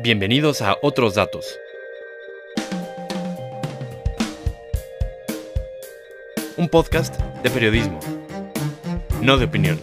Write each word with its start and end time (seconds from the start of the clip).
Bienvenidos 0.00 0.62
a 0.62 0.76
Otros 0.80 1.16
Datos. 1.16 1.58
Un 6.56 6.68
podcast 6.68 7.20
de 7.42 7.50
periodismo, 7.50 7.98
no 9.20 9.38
de 9.38 9.46
opinión. 9.46 9.80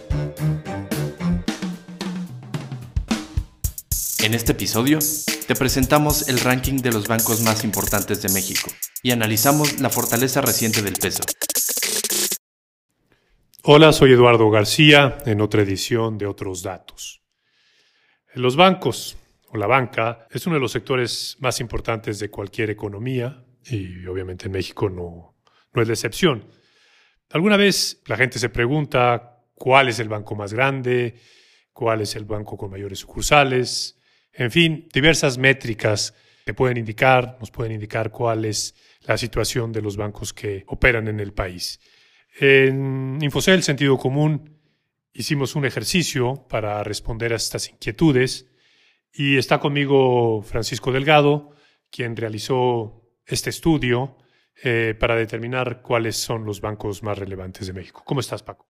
En 4.20 4.32
este 4.32 4.52
episodio 4.52 5.00
te 5.46 5.54
presentamos 5.54 6.30
el 6.30 6.40
ranking 6.40 6.78
de 6.78 6.92
los 6.92 7.08
bancos 7.08 7.42
más 7.42 7.62
importantes 7.62 8.22
de 8.22 8.30
México 8.30 8.70
y 9.02 9.10
analizamos 9.10 9.80
la 9.80 9.90
fortaleza 9.90 10.40
reciente 10.40 10.80
del 10.80 10.94
peso. 10.94 11.24
Hola, 13.64 13.92
soy 13.92 14.12
Eduardo 14.12 14.48
García 14.48 15.18
en 15.26 15.42
otra 15.42 15.60
edición 15.60 16.16
de 16.16 16.26
Otros 16.26 16.62
Datos. 16.62 17.20
Los 18.32 18.56
bancos 18.56 19.18
o 19.48 19.56
la 19.56 19.66
banca 19.66 20.26
es 20.30 20.46
uno 20.46 20.54
de 20.54 20.60
los 20.60 20.72
sectores 20.72 21.36
más 21.40 21.60
importantes 21.60 22.18
de 22.18 22.30
cualquier 22.30 22.70
economía 22.70 23.44
y 23.64 24.06
obviamente 24.06 24.46
en 24.46 24.52
México 24.52 24.88
no, 24.88 25.36
no 25.72 25.82
es 25.82 25.88
la 25.88 25.94
excepción. 25.94 26.48
Alguna 27.30 27.56
vez 27.56 28.02
la 28.06 28.16
gente 28.16 28.38
se 28.38 28.48
pregunta 28.48 29.42
cuál 29.54 29.88
es 29.88 29.98
el 29.98 30.08
banco 30.08 30.34
más 30.36 30.52
grande, 30.52 31.14
cuál 31.72 32.00
es 32.00 32.14
el 32.16 32.24
banco 32.24 32.56
con 32.56 32.70
mayores 32.70 33.00
sucursales, 33.00 33.98
en 34.32 34.50
fin, 34.50 34.88
diversas 34.92 35.38
métricas 35.38 36.14
que 36.44 36.54
pueden 36.54 36.76
indicar, 36.76 37.36
nos 37.40 37.50
pueden 37.50 37.72
indicar 37.72 38.10
cuál 38.10 38.44
es 38.44 38.74
la 39.00 39.18
situación 39.18 39.72
de 39.72 39.82
los 39.82 39.96
bancos 39.96 40.32
que 40.32 40.64
operan 40.68 41.08
en 41.08 41.20
el 41.20 41.32
país. 41.32 41.80
En 42.38 43.18
Infocel 43.20 43.62
Sentido 43.62 43.96
Común 43.98 44.58
hicimos 45.12 45.56
un 45.56 45.64
ejercicio 45.64 46.46
para 46.48 46.84
responder 46.84 47.32
a 47.32 47.36
estas 47.36 47.70
inquietudes 47.70 48.46
y 49.16 49.38
está 49.38 49.58
conmigo 49.58 50.42
Francisco 50.42 50.92
Delgado, 50.92 51.50
quien 51.90 52.16
realizó 52.16 53.02
este 53.24 53.50
estudio 53.50 54.16
eh, 54.62 54.94
para 54.98 55.16
determinar 55.16 55.82
cuáles 55.82 56.16
son 56.16 56.44
los 56.44 56.60
bancos 56.60 57.02
más 57.02 57.18
relevantes 57.18 57.66
de 57.66 57.72
México. 57.72 58.02
¿Cómo 58.04 58.20
estás, 58.20 58.42
Paco? 58.42 58.68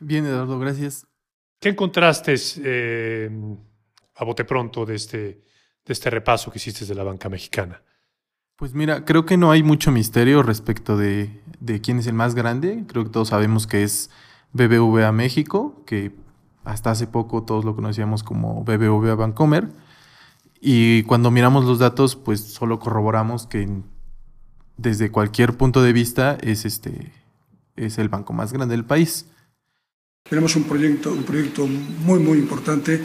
Bien, 0.00 0.24
Eduardo, 0.26 0.58
gracias. 0.58 1.06
¿Qué 1.60 1.68
encontraste 1.68 2.34
eh, 2.64 3.30
a 4.16 4.24
bote 4.24 4.44
pronto 4.44 4.84
de 4.84 4.94
este, 4.94 5.18
de 5.18 5.92
este 5.92 6.10
repaso 6.10 6.50
que 6.50 6.58
hiciste 6.58 6.84
de 6.84 6.94
la 6.94 7.04
banca 7.04 7.28
mexicana? 7.28 7.82
Pues 8.56 8.74
mira, 8.74 9.04
creo 9.04 9.26
que 9.26 9.36
no 9.36 9.50
hay 9.50 9.62
mucho 9.62 9.90
misterio 9.90 10.42
respecto 10.42 10.96
de, 10.96 11.40
quién 11.82 11.98
es 11.98 12.06
el 12.06 12.14
más 12.14 12.34
grande. 12.34 12.84
Creo 12.86 13.04
que 13.04 13.10
todos 13.10 13.28
sabemos 13.28 13.66
que 13.66 13.82
es 13.82 14.10
BBVA 14.52 15.10
México, 15.12 15.82
que 15.86 16.12
hasta 16.64 16.90
hace 16.90 17.06
poco 17.06 17.42
todos 17.42 17.64
lo 17.64 17.74
conocíamos 17.74 18.22
como 18.22 18.64
BBVA 18.64 19.14
Bancomer. 19.14 19.68
Y 20.60 21.02
cuando 21.04 21.30
miramos 21.30 21.64
los 21.64 21.78
datos, 21.78 22.14
pues 22.14 22.40
solo 22.40 22.78
corroboramos 22.78 23.46
que 23.46 23.68
desde 24.76 25.10
cualquier 25.10 25.56
punto 25.56 25.82
de 25.82 25.92
vista 25.92 26.38
es, 26.40 26.64
este, 26.64 27.12
es 27.76 27.98
el 27.98 28.08
banco 28.08 28.32
más 28.32 28.52
grande 28.52 28.76
del 28.76 28.84
país. 28.84 29.26
Tenemos 30.28 30.54
un 30.54 30.64
proyecto, 30.64 31.12
un 31.12 31.24
proyecto 31.24 31.66
muy, 31.66 32.20
muy 32.20 32.38
importante 32.38 33.02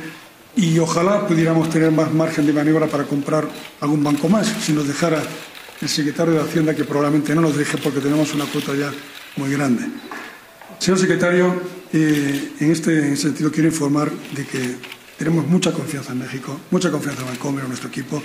y 0.55 0.77
ojalá 0.79 1.27
pudiéramos 1.27 1.69
tener 1.69 1.91
más 1.91 2.13
margen 2.13 2.45
de 2.45 2.53
maniobra 2.53 2.87
para 2.87 3.05
comprar 3.05 3.47
algún 3.81 4.03
banco 4.03 4.29
más, 4.29 4.47
si 4.47 4.73
nos 4.73 4.87
dejara 4.87 5.21
el 5.81 5.89
secretario 5.89 6.33
de 6.33 6.41
Hacienda, 6.41 6.75
que 6.75 6.83
probablemente 6.83 7.35
no 7.35 7.41
nos 7.41 7.55
deje 7.55 7.77
porque 7.77 7.99
tenemos 7.99 8.33
una 8.33 8.45
cuota 8.45 8.75
ya 8.75 8.91
muy 9.35 9.51
grande. 9.51 9.83
Señor 10.79 10.99
secretario, 10.99 11.61
eh, 11.93 12.53
en, 12.59 12.71
este, 12.71 13.15
sentido 13.15 13.51
quiero 13.51 13.69
informar 13.69 14.11
de 14.35 14.45
que 14.45 14.75
tenemos 15.17 15.47
mucha 15.47 15.71
confianza 15.71 16.13
en 16.13 16.19
México, 16.19 16.59
mucha 16.71 16.91
confianza 16.91 17.21
en 17.21 17.27
Bancomer, 17.29 17.63
en 17.63 17.69
nuestro 17.69 17.89
equipo, 17.89 18.21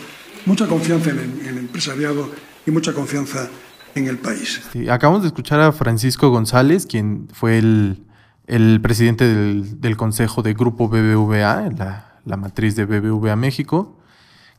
mucha 0.46 0.66
confianza 0.66 1.10
en 1.10 1.18
el, 1.46 1.58
empresariado 1.58 2.30
y 2.66 2.70
mucha 2.70 2.92
confianza 2.92 3.48
en 3.94 4.06
el 4.08 4.18
país. 4.18 4.60
acabamos 4.90 5.22
de 5.22 5.28
escuchar 5.28 5.60
a 5.60 5.72
Francisco 5.72 6.30
González, 6.30 6.86
quien 6.86 7.28
fue 7.32 7.58
el, 7.58 8.80
presidente 8.82 9.24
del, 9.24 9.80
del, 9.80 9.96
Consejo 9.96 10.42
de 10.42 10.54
Grupo 10.54 10.88
BBVA, 10.88 11.70
la, 11.76 12.20
la 12.24 12.36
matriz 12.36 12.76
de 12.76 12.84
BBVA 12.84 13.36
México, 13.36 13.98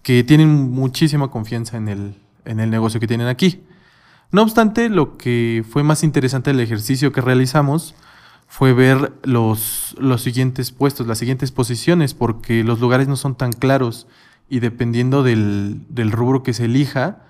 que 0.01 0.23
tienen 0.23 0.49
muchísima 0.49 1.29
confianza 1.29 1.77
en 1.77 1.87
el, 1.87 2.15
en 2.45 2.59
el 2.59 2.69
negocio 2.69 2.99
que 2.99 3.07
tienen 3.07 3.27
aquí. 3.27 3.63
No 4.31 4.41
obstante, 4.41 4.89
lo 4.89 5.17
que 5.17 5.63
fue 5.69 5.83
más 5.83 6.03
interesante 6.03 6.51
del 6.51 6.59
ejercicio 6.59 7.11
que 7.11 7.21
realizamos 7.21 7.95
fue 8.53 8.71
ver 8.71 9.13
los, 9.23 9.95
los 9.97 10.21
siguientes 10.21 10.71
puestos, 10.71 11.07
las 11.07 11.17
siguientes 11.17 11.51
posiciones, 11.51 12.13
porque 12.13 12.63
los 12.63 12.79
lugares 12.79 13.07
no 13.07 13.15
son 13.15 13.35
tan 13.35 13.51
claros 13.51 14.05
y 14.47 14.59
dependiendo 14.59 15.23
del, 15.23 15.81
del 15.89 16.11
rubro 16.11 16.43
que 16.43 16.53
se 16.53 16.65
elija, 16.65 17.25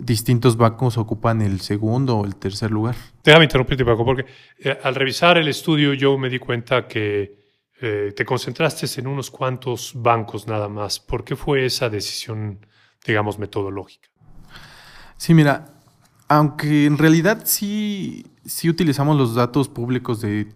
distintos 0.00 0.56
bancos 0.56 0.96
ocupan 0.96 1.42
el 1.42 1.60
segundo 1.60 2.16
o 2.16 2.24
el 2.24 2.36
tercer 2.36 2.70
lugar. 2.70 2.96
Déjame 3.22 3.44
interrumpirte, 3.44 3.84
Paco, 3.84 4.02
porque 4.02 4.24
eh, 4.58 4.78
al 4.82 4.94
revisar 4.94 5.36
el 5.36 5.48
estudio 5.48 5.92
yo 5.92 6.16
me 6.16 6.30
di 6.30 6.38
cuenta 6.38 6.88
que 6.88 7.36
eh, 7.82 8.14
te 8.16 8.24
concentraste 8.24 8.86
en 8.98 9.08
unos 9.08 9.30
cuantos 9.30 9.92
bancos 9.94 10.46
nada 10.46 10.70
más. 10.70 10.98
¿Por 10.98 11.22
qué 11.22 11.36
fue 11.36 11.66
esa 11.66 11.90
decisión, 11.90 12.64
digamos, 13.06 13.38
metodológica? 13.38 14.08
Sí, 15.18 15.34
mira, 15.34 15.74
aunque 16.28 16.86
en 16.86 16.96
realidad 16.96 17.42
sí, 17.44 18.24
sí 18.46 18.70
utilizamos 18.70 19.16
los 19.16 19.34
datos 19.34 19.68
públicos 19.68 20.20
de 20.20 20.52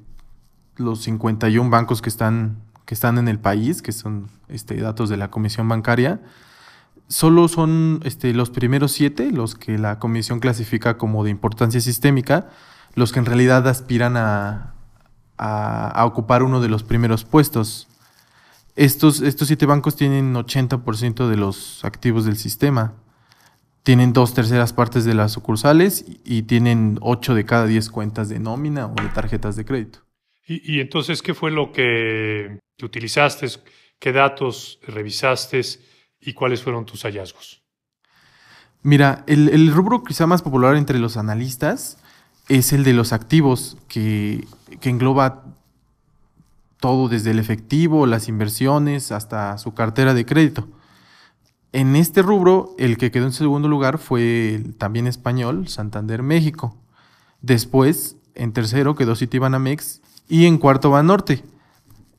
los 0.76 1.02
51 1.02 1.68
bancos 1.70 2.00
que 2.00 2.08
están, 2.08 2.56
que 2.86 2.94
están 2.94 3.18
en 3.18 3.28
el 3.28 3.38
país, 3.38 3.82
que 3.82 3.92
son 3.92 4.28
este, 4.48 4.76
datos 4.76 5.08
de 5.08 5.16
la 5.16 5.30
Comisión 5.30 5.68
Bancaria, 5.68 6.20
solo 7.08 7.48
son 7.48 8.00
este, 8.04 8.32
los 8.32 8.50
primeros 8.50 8.92
siete 8.92 9.32
los 9.32 9.54
que 9.56 9.78
la 9.78 9.98
Comisión 9.98 10.40
clasifica 10.40 10.96
como 10.96 11.24
de 11.24 11.30
importancia 11.30 11.80
sistémica, 11.80 12.48
los 12.94 13.12
que 13.12 13.18
en 13.18 13.26
realidad 13.26 13.66
aspiran 13.68 14.16
a, 14.16 14.74
a, 15.36 16.04
ocupar 16.06 16.42
uno 16.42 16.60
de 16.60 16.68
los 16.68 16.82
primeros 16.82 17.24
puestos. 17.24 17.88
Estos, 18.76 19.20
estos 19.20 19.48
siete 19.48 19.66
bancos 19.66 19.96
tienen 19.96 20.34
80% 20.34 21.28
de 21.28 21.36
los 21.36 21.84
activos 21.84 22.24
del 22.24 22.36
sistema. 22.36 22.94
Tienen 23.82 24.12
dos 24.12 24.34
terceras 24.34 24.72
partes 24.72 25.04
de 25.04 25.14
las 25.14 25.32
sucursales 25.32 26.04
y 26.24 26.42
tienen 26.42 26.98
ocho 27.00 27.34
de 27.34 27.44
cada 27.44 27.66
diez 27.66 27.90
cuentas 27.90 28.28
de 28.28 28.38
nómina 28.38 28.86
o 28.86 28.94
de 28.94 29.08
tarjetas 29.08 29.56
de 29.56 29.64
crédito. 29.64 30.00
¿Y, 30.46 30.80
entonces 30.80 31.22
qué 31.22 31.32
fue 31.32 31.50
lo 31.50 31.72
que, 31.72 32.58
utilizaste? 32.82 33.46
¿Qué 33.98 34.12
datos 34.12 34.80
revisaste? 34.86 35.60
¿Y 36.20 36.32
cuáles 36.32 36.62
fueron 36.62 36.84
tus 36.84 37.02
hallazgos? 37.02 37.62
Mira, 38.82 39.24
el, 39.26 39.48
el 39.48 39.72
rubro 39.72 40.02
quizá 40.02 40.26
más 40.26 40.42
popular 40.42 40.76
entre 40.76 40.98
los 40.98 41.16
analistas 41.16 41.98
es 42.50 42.72
el 42.72 42.82
de 42.82 42.92
los 42.92 43.12
activos, 43.12 43.78
que, 43.88 44.44
engloba 44.82 45.44
todo 46.80 47.08
desde 47.08 47.30
el 47.30 47.38
efectivo, 47.38 48.06
las 48.06 48.28
inversiones, 48.28 49.12
hasta 49.12 49.56
su 49.56 49.72
cartera 49.72 50.14
de 50.14 50.26
crédito. 50.26 50.68
En 51.72 51.94
este 51.94 52.22
rubro, 52.22 52.74
el 52.78 52.96
que 52.98 53.10
quedó 53.10 53.26
en 53.26 53.32
segundo 53.32 53.68
lugar 53.68 53.98
fue 53.98 54.62
también 54.78 55.06
español, 55.06 55.68
Santander 55.68 56.22
México. 56.22 56.76
Después, 57.42 58.16
en 58.34 58.52
tercero 58.52 58.96
quedó 58.96 59.14
Citibanamex 59.14 60.02
y 60.28 60.46
en 60.46 60.58
cuarto 60.58 60.90
Banorte. 60.90 61.44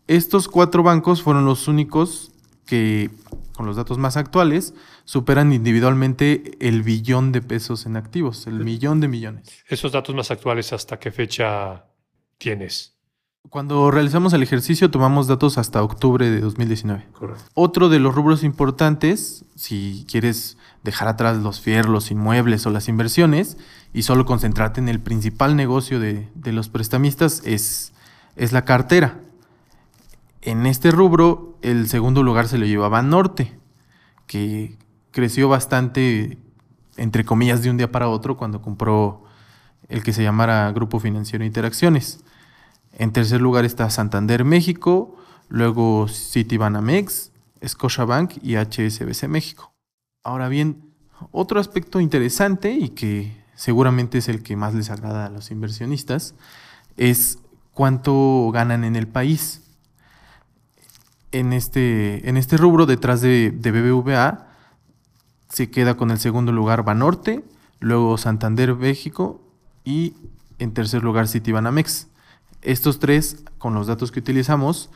Estos 0.07 0.47
cuatro 0.47 0.83
bancos 0.83 1.21
fueron 1.21 1.45
los 1.45 1.67
únicos 1.67 2.31
que, 2.65 3.09
con 3.53 3.65
los 3.65 3.75
datos 3.75 3.97
más 3.97 4.15
actuales, 4.15 4.73
superan 5.03 5.51
individualmente 5.51 6.57
el 6.59 6.83
billón 6.83 7.31
de 7.31 7.41
pesos 7.41 7.85
en 7.85 7.97
activos, 7.97 8.47
el 8.47 8.63
millón 8.63 9.01
de 9.01 9.09
millones. 9.09 9.49
¿Esos 9.67 9.91
datos 9.91 10.15
más 10.15 10.31
actuales 10.31 10.71
hasta 10.71 10.97
qué 10.97 11.11
fecha 11.11 11.85
tienes? 12.37 13.00
Cuando 13.49 13.91
realizamos 13.91 14.33
el 14.33 14.43
ejercicio 14.43 14.91
tomamos 14.91 15.27
datos 15.27 15.57
hasta 15.57 15.83
octubre 15.83 16.29
de 16.29 16.39
2019. 16.39 17.07
Correcto. 17.11 17.43
Otro 17.53 17.89
de 17.89 17.99
los 17.99 18.15
rubros 18.15 18.43
importantes, 18.43 19.45
si 19.55 20.05
quieres 20.09 20.57
dejar 20.83 21.07
atrás 21.07 21.37
los 21.37 21.59
fierros, 21.59 21.91
los 21.91 22.11
inmuebles 22.11 22.65
o 22.65 22.69
las 22.69 22.87
inversiones 22.87 23.57
y 23.93 24.03
solo 24.03 24.25
concentrarte 24.25 24.79
en 24.79 24.89
el 24.89 24.99
principal 24.99 25.55
negocio 25.55 25.99
de, 25.99 26.29
los 26.45 26.69
prestamistas, 26.69 27.41
es, 27.43 27.93
es 28.35 28.51
la 28.51 28.63
cartera. 28.63 29.19
En 30.41 30.65
este 30.65 30.91
rubro, 30.91 31.57
el 31.61 31.89
segundo 31.89 32.23
lugar 32.23 32.47
se 32.47 32.57
lo 32.57 32.65
llevaba 32.65 33.01
Norte, 33.01 33.59
que 34.27 34.77
creció 35.11 35.49
bastante, 35.49 36.37
entre 36.95 37.25
comillas, 37.25 37.63
de 37.63 37.69
un 37.69 37.77
día 37.77 37.91
para 37.91 38.07
otro 38.07 38.37
cuando 38.37 38.61
compró 38.61 39.23
el 39.89 40.03
que 40.03 40.13
se 40.13 40.23
llamara 40.23 40.71
Grupo 40.71 40.99
Financiero 40.99 41.43
Interacciones. 41.43 42.23
En 42.93 43.11
tercer 43.11 43.41
lugar 43.41 43.65
está 43.65 43.89
Santander 43.89 44.45
México, 44.45 45.15
luego 45.49 46.07
Citibanamex, 46.07 47.31
Scotiabank 47.65 48.33
y 48.41 48.55
HSBC 48.55 49.27
México. 49.27 49.73
Ahora 50.23 50.49
bien, 50.49 50.91
otro 51.31 51.59
aspecto 51.59 51.99
interesante 51.99 52.71
y 52.71 52.89
que 52.89 53.43
seguramente 53.55 54.17
es 54.17 54.27
el 54.27 54.41
que 54.43 54.55
más 54.55 54.73
les 54.73 54.89
agrada 54.89 55.25
a 55.25 55.29
los 55.29 55.51
inversionistas 55.51 56.35
es 56.97 57.39
cuánto 57.73 58.49
ganan 58.51 58.83
en 58.83 58.95
el 58.95 59.07
país. 59.07 59.61
en 61.33 61.53
este, 61.53 62.27
en 62.27 62.35
este 62.35 62.57
rubro, 62.57 62.85
detrás 62.85 63.21
de, 63.21 63.51
BBVA, 63.51 64.47
se 65.47 65.71
queda 65.71 65.95
con 65.95 66.11
el 66.11 66.19
segundo 66.19 66.51
lugar 66.51 66.83
Banorte, 66.83 67.45
luego 67.79 68.17
Santander 68.17 68.75
México 68.75 69.41
y 69.85 70.13
en 70.59 70.73
tercer 70.73 71.03
lugar 71.03 71.29
Citibanamex. 71.29 72.07
Estos 72.61 72.99
tres, 72.99 73.43
con 73.57 73.73
los 73.73 73.87
datos 73.87 74.11
que 74.11 74.19
utilizamos, 74.19 74.91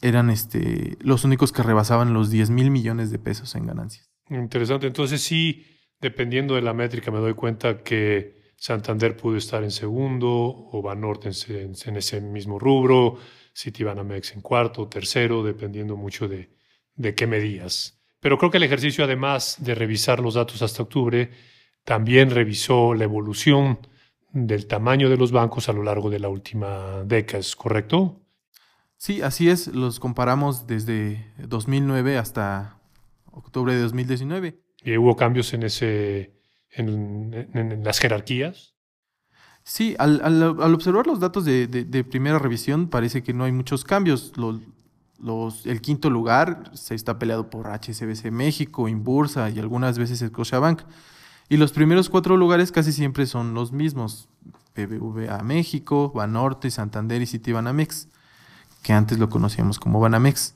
eran 0.00 0.30
este, 0.30 0.96
los 1.00 1.24
únicos 1.24 1.52
que 1.52 1.62
rebasaban 1.62 2.14
los 2.14 2.30
10 2.30 2.50
mil 2.50 2.70
millones 2.70 3.10
de 3.10 3.18
pesos 3.18 3.54
en 3.54 3.66
ganancias. 3.66 4.10
Interesante. 4.30 4.86
Entonces 4.86 5.22
sí, 5.22 5.66
dependiendo 6.00 6.54
de 6.54 6.62
la 6.62 6.74
métrica, 6.74 7.10
me 7.10 7.18
doy 7.18 7.34
cuenta 7.34 7.82
que 7.82 8.52
Santander 8.56 9.16
pudo 9.16 9.36
estar 9.36 9.62
en 9.62 9.70
segundo 9.70 10.28
o 10.28 10.82
Banorte 10.82 11.30
en, 11.48 11.96
ese 11.96 12.20
mismo 12.20 12.58
rubro, 12.58 13.18
Citibanamex 13.56 14.32
en 14.32 14.40
cuarto 14.40 14.88
tercero, 14.88 15.42
dependiendo 15.42 15.96
mucho 15.96 16.28
de, 16.28 16.50
de 16.94 17.14
qué 17.14 17.26
medías. 17.26 18.00
Pero 18.20 18.36
creo 18.38 18.50
que 18.50 18.56
el 18.56 18.64
ejercicio, 18.64 19.04
además 19.04 19.56
de 19.60 19.74
revisar 19.74 20.20
los 20.20 20.34
datos 20.34 20.62
hasta 20.62 20.82
octubre, 20.82 21.30
también 21.84 22.30
revisó 22.30 22.94
la 22.94 23.04
evolución 23.04 23.78
del 24.32 24.66
tamaño 24.66 25.08
de 25.08 25.16
los 25.16 25.32
bancos 25.32 25.68
a 25.68 25.72
lo 25.72 25.82
largo 25.82 26.10
de 26.10 26.18
la 26.18 26.28
última 26.28 27.02
década, 27.04 27.38
¿es 27.38 27.56
correcto? 27.56 28.20
Sí, 28.96 29.22
así 29.22 29.48
es. 29.48 29.68
Los 29.68 30.00
comparamos 30.00 30.66
desde 30.66 31.32
2009 31.38 32.18
hasta 32.18 32.80
octubre 33.30 33.74
de 33.74 33.80
2019. 33.80 34.60
¿Y 34.82 34.96
hubo 34.96 35.16
cambios 35.16 35.52
en, 35.54 35.62
ese, 35.62 36.34
en, 36.70 37.82
las 37.84 38.00
jerarquías? 38.00 38.74
Sí, 39.62 39.94
al, 39.98 40.20
al, 40.22 40.42
observar 40.74 41.06
los 41.06 41.20
datos 41.20 41.44
de, 41.44 41.66
de, 41.66 42.04
primera 42.04 42.38
revisión 42.38 42.88
parece 42.88 43.22
que 43.22 43.32
no 43.32 43.44
hay 43.44 43.52
muchos 43.52 43.84
cambios. 43.84 44.32
Los, 44.36 44.60
los, 45.18 45.66
el 45.66 45.80
quinto 45.80 46.10
lugar 46.10 46.70
se 46.74 46.94
está 46.94 47.18
peleado 47.18 47.50
por 47.50 47.66
HSBC 47.68 48.30
México, 48.30 48.88
Inbursa 48.88 49.50
y 49.50 49.58
algunas 49.58 49.98
veces 49.98 50.20
Scotiabank. 50.26 50.82
Y 51.48 51.56
los 51.56 51.72
primeros 51.72 52.10
cuatro 52.10 52.36
lugares 52.36 52.72
casi 52.72 52.92
siempre 52.92 53.26
son 53.26 53.54
los 53.54 53.72
mismos. 53.72 54.28
BBVA 54.76 55.42
México, 55.42 56.12
Banorte, 56.14 56.70
Santander 56.70 57.20
y 57.20 57.26
Citibanamex, 57.26 58.08
que 58.82 58.92
antes 58.92 59.18
lo 59.18 59.28
conocíamos 59.28 59.78
como 59.78 59.98
Banamex. 59.98 60.54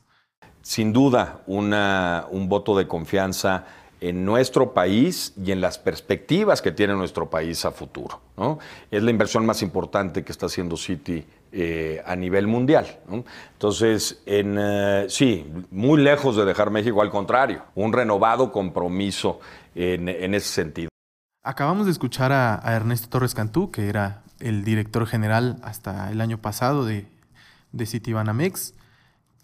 Sin 0.62 0.92
duda, 0.92 1.42
un 1.46 2.48
voto 2.48 2.76
de 2.76 2.86
confianza 2.86 3.64
en 4.00 4.24
nuestro 4.24 4.74
país 4.74 5.32
y 5.42 5.52
en 5.52 5.60
las 5.60 5.78
perspectivas 5.78 6.60
que 6.60 6.72
tiene 6.72 6.94
nuestro 6.94 7.30
país 7.30 7.64
a 7.64 7.70
futuro. 7.70 8.20
¿no? 8.36 8.58
Es 8.90 9.02
la 9.02 9.10
inversión 9.10 9.46
más 9.46 9.62
importante 9.62 10.24
que 10.24 10.32
está 10.32 10.46
haciendo 10.46 10.76
Citi 10.76 11.24
eh, 11.54 12.02
a 12.06 12.16
nivel 12.16 12.46
mundial. 12.46 12.86
Entonces, 13.52 14.22
en, 14.24 14.56
eh, 14.58 15.04
sí, 15.10 15.52
muy 15.70 16.00
lejos 16.00 16.34
de 16.34 16.46
dejar 16.46 16.70
México, 16.70 17.02
al 17.02 17.10
contrario, 17.10 17.62
un 17.74 17.92
renovado 17.92 18.50
compromiso 18.50 19.38
en, 19.74 20.08
ese 20.08 20.48
sentido. 20.48 20.88
Acabamos 21.42 21.84
de 21.84 21.92
escuchar 21.92 22.32
a, 22.32 22.62
Ernesto 22.74 23.10
Torres 23.10 23.34
Cantú, 23.34 23.70
que 23.70 23.90
era 23.90 24.22
el 24.40 24.64
director 24.64 25.06
general 25.06 25.58
hasta 25.62 26.10
el 26.10 26.22
año 26.22 26.38
pasado 26.38 26.86
de, 26.86 27.06
de 27.72 27.84
Citibanamex, 27.84 28.72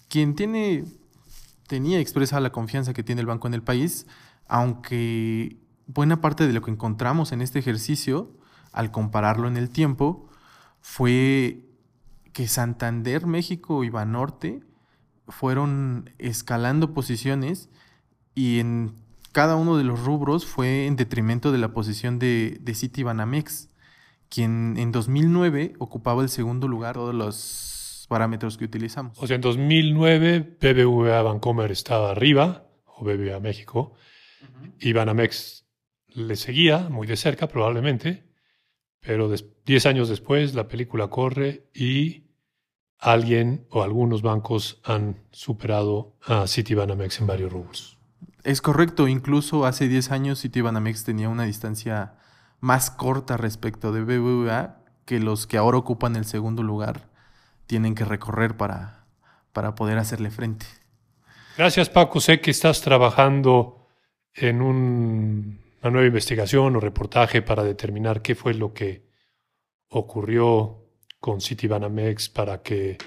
quien 0.09 0.35
tiene, 0.35 0.87
tenía 1.67 2.01
expresa 2.01 2.41
la 2.41 2.53
confianza 2.53 2.95
que 2.95 3.03
tiene 3.03 3.21
el 3.21 3.27
banco 3.27 3.49
en 3.49 3.53
el 3.53 3.63
país, 3.63 4.07
aunque 4.47 5.59
buena 5.87 6.23
parte 6.23 6.47
de 6.47 6.55
lo 6.55 6.63
que 6.63 6.71
encontramos 6.71 7.33
en 7.33 7.43
este 7.43 7.59
ejercicio, 7.59 8.31
al 8.73 8.91
compararlo 8.93 9.47
en 9.47 9.59
el 9.59 9.69
tiempo, 9.69 10.31
fue 10.81 11.68
que 12.39 12.47
Santander, 12.47 13.27
México 13.27 13.83
y 13.83 13.91
Banorte 13.91 14.61
fueron 15.27 16.15
escalando 16.19 16.95
posiciones 16.95 17.69
y 18.33 18.61
en 18.61 18.95
cada 19.33 19.57
uno 19.57 19.77
de 19.77 19.83
los 19.83 20.05
rubros 20.05 20.47
fue 20.47 20.87
en 20.87 20.95
detrimento 20.95 21.51
de 21.51 21.59
la 21.59 21.73
posición 21.73 22.21
de, 22.21 22.59
de 22.61 22.75
Citibanamex, 22.77 23.71
quien 24.29 24.77
en 24.79 24.93
2009 24.93 25.73
ocupaba 25.81 26.23
el 26.23 26.29
segundo 26.29 26.69
lugar 26.69 26.95
todos 26.95 27.13
los 27.13 28.07
parámetros 28.09 28.57
que 28.57 28.67
utilizamos. 28.67 29.19
O 29.21 29.27
sea, 29.27 29.35
en 29.35 29.41
2009 29.41 30.59
BBVA 30.61 31.23
Bancomer 31.23 31.73
estaba 31.73 32.13
arriba, 32.13 32.69
o 32.85 33.03
BBVA 33.05 33.41
México, 33.41 33.95
y 34.79 34.93
Banamex 34.93 35.67
le 36.07 36.37
seguía 36.37 36.89
muy 36.89 37.09
de 37.09 37.17
cerca 37.17 37.49
probablemente, 37.49 38.29
pero 39.01 39.29
10 39.29 39.87
años 39.87 40.09
después 40.09 40.55
la 40.55 40.69
película 40.69 41.09
corre 41.09 41.69
y 41.75 42.28
alguien 42.99 43.67
o 43.71 43.83
algunos 43.83 44.23
bancos 44.23 44.81
han 44.85 45.17
superado 45.31 46.15
a 46.27 46.47
Citibanamex 46.47 47.21
en 47.21 47.27
varios 47.27 47.53
rubros. 47.53 47.99
Es 48.45 48.61
correcto, 48.61 49.09
incluso 49.09 49.67
hace 49.67 49.89
10 49.89 50.11
años 50.11 50.41
Citibanamex 50.43 51.05
tenía 51.05 51.29
una 51.29 51.45
distancia 51.45 52.15
más 52.61 52.91
corta 52.91 53.37
respecto 53.37 53.93
de 53.93 54.03
BBVA 54.03 54.81
que 55.05 55.21
los 55.21 55.47
que 55.47 55.57
ahora 55.57 55.79
ocupan 55.79 56.17
el 56.17 56.25
segundo 56.25 56.63
lugar 56.63 57.09
tienen 57.67 57.95
que 57.95 58.05
recorrer 58.05 58.57
para, 58.57 59.07
para 59.53 59.75
poder 59.75 59.99
hacerle 59.99 60.31
frente. 60.31 60.67
Gracias 61.57 61.91
Paco, 61.91 62.21
sé 62.21 62.41
que 62.41 62.51
estás 62.51 62.81
trabajando 62.81 63.87
en 64.35 64.63
una 64.63 65.91
nueva 65.91 66.07
investigación 66.07 66.77
o 66.77 66.81
reportaje 66.81 67.43
para 67.43 67.65
determinar 67.65 68.23
qué 68.23 68.35
fue 68.35 68.55
lo 68.55 68.73
que 68.73 69.09
ocurrió 69.89 70.88
con 71.21 71.41
Citibanamex 71.41 72.29
para 72.29 72.63
que 72.63 72.99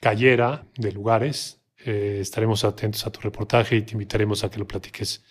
cayera 0.00 0.66
de 0.76 0.92
lugares 0.92 1.62
eh, 1.84 2.18
estaremos 2.20 2.64
atentos 2.64 3.06
a 3.06 3.10
tu 3.10 3.20
reportaje 3.20 3.76
y 3.76 3.82
te 3.82 3.92
invitaremos 3.92 4.44
a 4.44 4.50
que 4.50 4.58
lo 4.58 4.66
platiques 4.66 5.24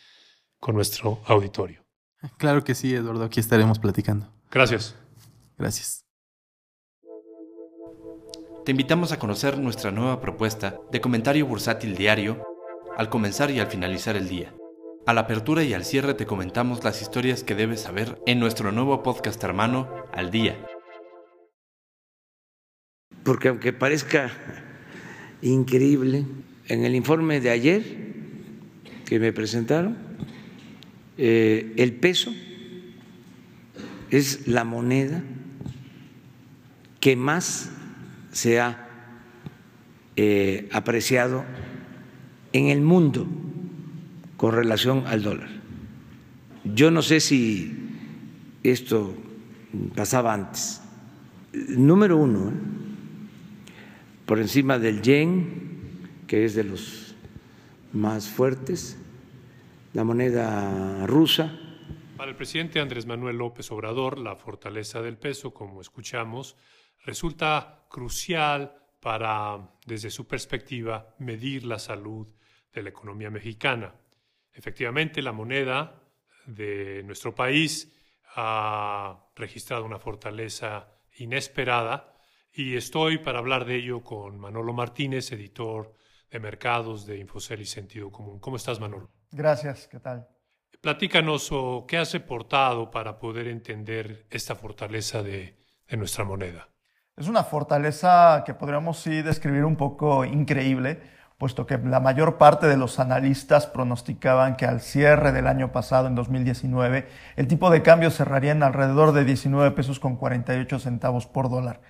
con 0.60 0.76
nuestro 0.76 1.22
auditorio. 1.26 1.84
Claro 2.38 2.64
que 2.64 2.76
sí, 2.76 2.94
Eduardo, 2.94 3.24
aquí 3.24 3.40
estaremos 3.40 3.80
platicando. 3.80 4.32
Gracias. 4.52 4.96
Gracias. 5.58 6.06
Te 8.66 8.72
invitamos 8.72 9.12
a 9.12 9.18
conocer 9.18 9.58
nuestra 9.58 9.92
nueva 9.92 10.22
propuesta 10.22 10.80
de 10.92 11.02
comentario 11.02 11.48
bursátil 11.48 11.96
diario 11.96 12.46
al 12.96 13.10
comenzar 13.10 13.50
y 13.50 13.60
al 13.60 13.68
finalizar 13.68 14.16
el 14.16 14.30
día. 14.30 14.54
A 15.08 15.14
la 15.14 15.22
apertura 15.22 15.64
y 15.64 15.74
al 15.74 15.84
cierre 15.84 16.14
te 16.14 16.28
comentamos 16.28 16.84
las 16.84 17.02
historias 17.02 17.44
que 17.44 17.56
debes 17.56 17.82
saber 17.82 18.22
en 18.28 18.40
nuestro 18.40 18.72
nuevo 18.72 19.02
podcast 19.02 19.44
hermano 19.44 19.90
Al 20.14 20.30
Día. 20.30 20.64
Porque 23.24 23.50
aunque 23.50 23.74
parezca 23.74 24.32
increíble. 25.42 26.26
En 26.68 26.86
el 26.86 26.96
informe 26.96 27.42
de 27.42 27.50
ayer 27.50 27.84
que 29.06 29.20
me 29.20 29.34
presentaron, 29.34 29.98
eh, 31.18 31.74
el 31.78 31.94
peso 31.94 32.34
es 34.10 34.48
la 34.48 34.64
moneda 34.64 35.22
que 37.00 37.16
más 37.16 37.72
se 38.32 38.60
ha 38.60 38.88
eh, 40.16 40.70
apreciado 40.72 41.44
en 42.54 42.68
el 42.68 42.82
mundo 42.82 43.28
con 44.38 44.54
relación 44.54 45.04
al 45.08 45.24
dólar. 45.24 45.50
Yo 46.64 46.92
no 46.92 47.02
sé 47.02 47.20
si 47.20 47.76
esto 48.64 49.14
pasaba 49.96 50.34
antes. 50.34 50.82
Número 51.54 52.18
uno, 52.18 52.50
¿eh? 52.50 52.81
Por 54.32 54.40
encima 54.40 54.80
del 54.80 55.02
yen, 55.02 56.24
que 56.26 56.46
es 56.46 56.56
de 56.56 56.64
los 56.64 57.18
más 57.92 58.30
fuertes, 58.30 58.98
la 59.92 60.06
moneda 60.06 61.06
rusa. 61.06 61.60
Para 62.16 62.32
el 62.32 62.38
presidente 62.38 62.80
Andrés 62.80 63.06
Manuel 63.06 63.36
López 63.36 63.70
Obrador, 63.74 64.18
la 64.18 64.38
fortaleza 64.38 65.02
del 65.02 65.18
peso, 65.18 65.54
como 65.54 65.82
escuchamos, 65.82 66.56
resulta 67.04 67.84
crucial 67.90 68.74
para, 69.02 69.70
desde 69.86 70.10
su 70.10 70.26
perspectiva, 70.26 71.14
medir 71.20 71.66
la 71.66 71.78
salud 71.78 72.34
de 72.74 72.84
la 72.84 72.90
economía 72.90 73.30
mexicana. 73.30 73.96
Efectivamente, 74.54 75.22
la 75.22 75.34
moneda 75.34 76.04
de 76.46 77.04
nuestro 77.04 77.36
país 77.36 77.94
ha 78.38 79.26
registrado 79.36 79.84
una 79.84 80.00
fortaleza 80.00 80.88
inesperada 81.18 82.11
y 82.54 82.76
estoy 82.76 83.18
para 83.18 83.40
hablar 83.40 83.66
de 83.66 83.76
ello 83.76 84.04
con 84.04 84.38
Manolo 84.38 84.74
Martínez, 84.74 85.32
editor 85.32 85.96
de 86.30 86.40
mercados 86.40 87.06
de 87.06 87.18
Infocel 87.18 87.62
y 87.62 87.66
Sentido 87.66 88.12
Común. 88.12 88.40
¿Cómo 88.40 88.58
estás, 88.58 88.80
Manolo? 88.80 89.10
Gracias, 89.32 89.88
¿qué 89.88 90.00
tal? 90.00 90.28
Platícanos 90.82 91.50
o 91.52 91.86
qué 91.88 91.98
has 91.98 92.14
aportado 92.16 92.92
para 92.92 93.20
poder 93.20 93.48
entender 93.48 94.26
esta 94.30 94.56
fortaleza 94.56 95.24
de, 95.24 95.58
de 95.88 95.98
nuestra 95.98 96.26
moneda. 96.26 96.70
Es 97.16 97.28
una 97.28 97.44
fortaleza 97.44 98.44
que 98.46 98.54
podríamos 98.54 99.00
sí 99.00 99.22
describir 99.22 99.64
un 99.64 99.76
poco 99.76 100.26
increíble, 100.26 101.02
puesto 101.38 101.66
que 101.66 101.78
la 101.78 102.00
mayor 102.00 102.38
parte 102.38 102.68
de 102.68 102.78
los 102.78 103.00
analistas 103.00 103.68
pronosticaban 103.68 104.56
que 104.56 104.66
al 104.66 104.82
cierre 104.82 105.32
del 105.32 105.48
año 105.48 105.72
pasado, 105.72 106.08
en 106.08 106.16
2019, 106.16 107.08
el 107.36 107.48
tipo 107.48 107.70
de 107.70 107.82
cambio 107.82 108.10
cerraría 108.12 108.52
en 108.52 108.64
alrededor 108.64 109.12
de 109.12 109.24
19 109.24 109.72
pesos 109.72 110.00
con 110.00 110.16
48 110.16 110.80
centavos 110.80 111.28
por 111.28 111.50
dólar 111.50 111.82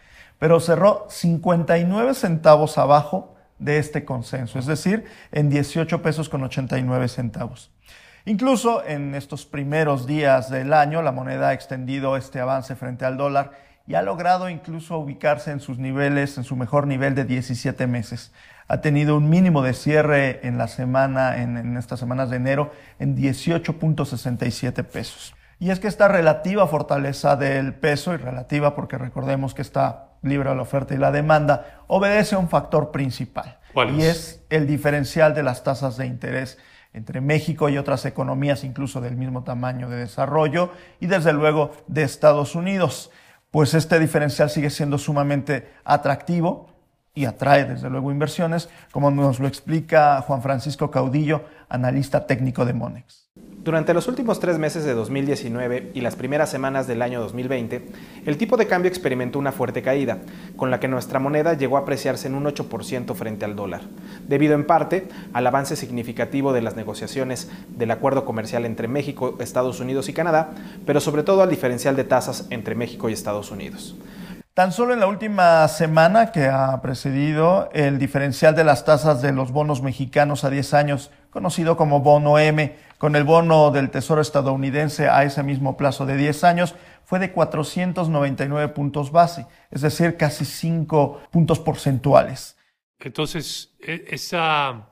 pero 0.41 0.59
cerró 0.59 1.05
59 1.07 2.15
centavos 2.15 2.79
abajo 2.79 3.35
de 3.59 3.77
este 3.77 4.05
consenso, 4.05 4.57
es 4.57 4.65
decir, 4.65 5.05
en 5.31 5.51
18 5.51 6.01
pesos 6.01 6.29
con 6.29 6.41
89 6.41 7.09
centavos. 7.09 7.71
Incluso 8.25 8.83
en 8.83 9.13
estos 9.13 9.45
primeros 9.45 10.07
días 10.07 10.49
del 10.49 10.73
año, 10.73 11.03
la 11.03 11.11
moneda 11.11 11.49
ha 11.49 11.53
extendido 11.53 12.17
este 12.17 12.39
avance 12.39 12.75
frente 12.75 13.05
al 13.05 13.17
dólar 13.17 13.51
y 13.85 13.93
ha 13.93 14.01
logrado 14.01 14.49
incluso 14.49 14.97
ubicarse 14.97 15.51
en 15.51 15.59
sus 15.59 15.77
niveles, 15.77 16.35
en 16.39 16.43
su 16.43 16.55
mejor 16.55 16.87
nivel 16.87 17.13
de 17.13 17.25
17 17.25 17.85
meses. 17.85 18.31
Ha 18.67 18.81
tenido 18.81 19.17
un 19.17 19.29
mínimo 19.29 19.61
de 19.61 19.75
cierre 19.75 20.39
en 20.41 20.57
la 20.57 20.67
semana, 20.67 21.39
en, 21.39 21.77
estas 21.77 21.99
semanas 21.99 22.31
de 22.31 22.37
enero, 22.37 22.71
en 22.97 23.15
18.67 23.15 24.83
pesos. 24.85 25.35
Y 25.61 25.69
es 25.69 25.79
que 25.79 25.87
esta 25.87 26.07
relativa 26.07 26.65
fortaleza 26.65 27.35
del 27.35 27.75
peso, 27.75 28.15
y 28.15 28.17
relativa 28.17 28.73
porque 28.73 28.97
recordemos 28.97 29.53
que 29.53 29.61
está 29.61 30.15
libre 30.23 30.49
a 30.49 30.55
la 30.55 30.63
oferta 30.63 30.95
y 30.95 30.97
la 30.97 31.11
demanda, 31.11 31.83
obedece 31.85 32.33
a 32.33 32.39
un 32.39 32.49
factor 32.49 32.89
principal. 32.89 33.59
y 33.95 34.01
es 34.01 34.43
el 34.49 34.65
diferencial 34.65 35.35
de 35.35 35.43
las 35.43 35.63
tasas 35.63 35.97
de 35.97 36.07
interés 36.07 36.57
entre 36.93 37.21
México 37.21 37.69
y 37.69 37.77
otras 37.77 38.05
economías 38.07 38.63
incluso 38.63 39.01
del 39.01 39.15
mismo 39.15 39.43
tamaño 39.43 39.87
de 39.87 39.97
desarrollo 39.97 40.71
y 40.99 41.05
desde 41.05 41.31
luego 41.31 41.69
de 41.85 42.01
Estados 42.01 42.55
Unidos. 42.55 43.11
Pues 43.51 43.75
este 43.75 43.99
diferencial 43.99 44.49
sigue 44.49 44.71
siendo 44.71 44.97
sumamente 44.97 45.71
atractivo 45.83 46.71
y 47.13 47.25
atrae 47.25 47.65
desde 47.65 47.91
luego 47.91 48.11
inversiones, 48.11 48.67
como 48.91 49.11
nos 49.11 49.39
lo 49.39 49.47
explica 49.47 50.23
Juan 50.23 50.41
Francisco 50.41 50.89
Caudillo, 50.89 51.45
analista 51.69 52.25
técnico 52.25 52.65
de 52.65 52.73
Monex. 52.73 53.29
Durante 53.63 53.93
los 53.93 54.07
últimos 54.07 54.39
tres 54.39 54.57
meses 54.57 54.85
de 54.85 54.95
2019 54.95 55.91
y 55.93 56.01
las 56.01 56.15
primeras 56.15 56.49
semanas 56.49 56.87
del 56.87 57.03
año 57.03 57.21
2020, 57.21 57.89
el 58.25 58.37
tipo 58.37 58.57
de 58.57 58.65
cambio 58.65 58.89
experimentó 58.89 59.37
una 59.37 59.51
fuerte 59.51 59.83
caída, 59.83 60.17
con 60.55 60.71
la 60.71 60.79
que 60.79 60.87
nuestra 60.87 61.19
moneda 61.19 61.53
llegó 61.53 61.77
a 61.77 61.81
apreciarse 61.81 62.25
en 62.25 62.33
un 62.33 62.45
8% 62.45 63.13
frente 63.13 63.45
al 63.45 63.55
dólar, 63.55 63.81
debido 64.27 64.55
en 64.55 64.65
parte 64.65 65.09
al 65.31 65.45
avance 65.45 65.75
significativo 65.75 66.53
de 66.53 66.63
las 66.63 66.75
negociaciones 66.75 67.51
del 67.69 67.91
acuerdo 67.91 68.25
comercial 68.25 68.65
entre 68.65 68.87
México, 68.87 69.37
Estados 69.39 69.79
Unidos 69.79 70.09
y 70.09 70.13
Canadá, 70.13 70.55
pero 70.87 70.99
sobre 70.99 71.21
todo 71.21 71.43
al 71.43 71.49
diferencial 71.51 71.95
de 71.95 72.03
tasas 72.03 72.47
entre 72.49 72.73
México 72.73 73.09
y 73.09 73.13
Estados 73.13 73.51
Unidos. 73.51 73.95
Tan 74.55 74.71
solo 74.71 74.93
en 74.93 74.99
la 74.99 75.07
última 75.07 75.67
semana 75.67 76.31
que 76.31 76.47
ha 76.47 76.81
precedido 76.81 77.69
el 77.73 77.99
diferencial 77.99 78.55
de 78.55 78.63
las 78.63 78.85
tasas 78.85 79.21
de 79.21 79.31
los 79.31 79.51
bonos 79.51 79.83
mexicanos 79.83 80.43
a 80.43 80.49
10 80.49 80.73
años, 80.73 81.11
conocido 81.29 81.77
como 81.77 82.01
bono 82.01 82.37
M, 82.37 82.75
con 83.01 83.15
el 83.15 83.23
bono 83.23 83.71
del 83.71 83.89
Tesoro 83.89 84.21
estadounidense 84.21 85.09
a 85.09 85.23
ese 85.23 85.41
mismo 85.41 85.75
plazo 85.75 86.05
de 86.05 86.15
10 86.17 86.43
años, 86.43 86.75
fue 87.03 87.17
de 87.17 87.31
499 87.31 88.67
puntos 88.75 89.11
base, 89.11 89.47
es 89.71 89.81
decir, 89.81 90.17
casi 90.17 90.45
5 90.45 91.23
puntos 91.31 91.57
porcentuales. 91.57 92.59
Entonces, 92.99 93.75
e, 93.79 94.05
esa 94.09 94.87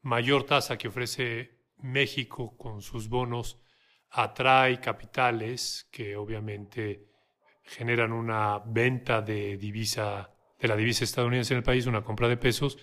mayor 0.00 0.44
tasa 0.44 0.78
que 0.78 0.88
ofrece 0.88 1.58
México 1.76 2.56
con 2.56 2.80
sus 2.80 3.06
bonos 3.10 3.60
atrae 4.08 4.80
capitales 4.80 5.90
que 5.92 6.16
obviamente 6.16 7.10
generan 7.64 8.12
una 8.12 8.62
venta 8.64 9.20
de 9.20 9.58
divisa 9.58 10.30
de 10.58 10.68
la 10.68 10.76
divisa 10.76 11.04
estadounidense 11.04 11.52
en 11.52 11.58
el 11.58 11.64
país, 11.64 11.84
una 11.84 12.02
compra 12.02 12.28
de 12.28 12.38
pesos 12.38 12.78